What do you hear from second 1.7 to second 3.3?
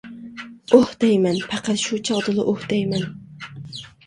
شۇ چاغدىلا ئۇھ دەيمەن.